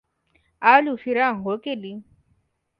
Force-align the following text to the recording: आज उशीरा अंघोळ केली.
आज 0.61 0.87
उशीरा 0.89 1.27
अंघोळ 1.29 1.55
केली. 1.55 1.93